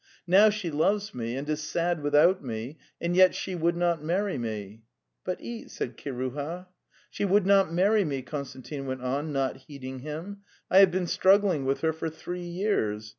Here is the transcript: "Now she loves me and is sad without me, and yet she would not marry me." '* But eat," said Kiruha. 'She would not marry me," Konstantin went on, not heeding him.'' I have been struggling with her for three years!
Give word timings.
"Now 0.25 0.49
she 0.49 0.71
loves 0.71 1.13
me 1.13 1.35
and 1.35 1.47
is 1.47 1.61
sad 1.61 2.01
without 2.01 2.43
me, 2.43 2.79
and 2.99 3.15
yet 3.15 3.35
she 3.35 3.53
would 3.53 3.77
not 3.77 4.03
marry 4.03 4.35
me." 4.35 4.81
'* 5.03 5.23
But 5.25 5.39
eat," 5.41 5.69
said 5.69 5.95
Kiruha. 5.95 6.65
'She 7.11 7.25
would 7.25 7.45
not 7.45 7.71
marry 7.71 8.03
me," 8.03 8.23
Konstantin 8.23 8.87
went 8.87 9.03
on, 9.03 9.31
not 9.31 9.57
heeding 9.57 9.99
him.'' 9.99 10.37
I 10.71 10.79
have 10.79 10.89
been 10.89 11.05
struggling 11.05 11.65
with 11.65 11.81
her 11.81 11.93
for 11.93 12.09
three 12.09 12.41
years! 12.47 13.09